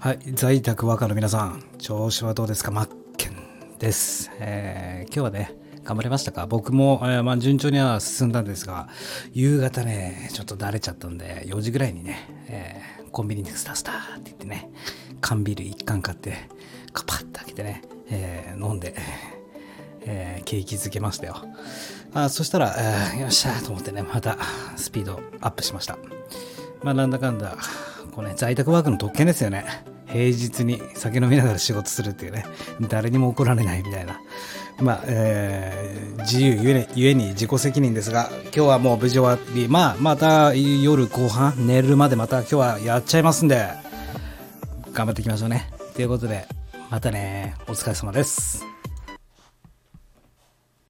[0.00, 2.70] はい、在宅ワーカーの皆さん、調子はどうですか？
[2.70, 4.30] マッケンです。
[4.38, 6.46] えー今日はね、頑張れましたか？
[6.46, 8.88] 僕も、えーまあ、順調には進んだんですが、
[9.32, 12.16] 夕方ね、ちょっとだれちゃったんで、4時ぐらいにね、
[12.46, 14.70] えーコンビニでスタスターって言ってね、
[15.20, 16.48] 缶ビール1缶買って、
[16.92, 18.94] カパッと開けてね、えー飲んで、
[20.02, 21.44] えー景気づけましたよ。
[22.14, 22.72] あそしたら、
[23.14, 24.38] えーよっしゃーと思ってね、また
[24.76, 25.98] スピードアップしました。
[26.84, 27.56] まあなんだかんだ、
[28.18, 29.64] こうね、在宅ワークの特権ですよね。
[30.08, 32.44] 平日に酒飲みながら仕事するっていうね、
[32.88, 34.20] 誰にも怒られないみたいな。
[34.80, 43.68] まあ、えー自由ゆえゆえに自己責任ですが、今日はもう無事終わり、まあ、また夜後半、寝るまでまた今日はやっちゃいますんで、
[44.92, 45.70] 頑張っていきましょうね。
[45.94, 46.48] ということで、
[46.90, 48.67] またね、お疲れ様です。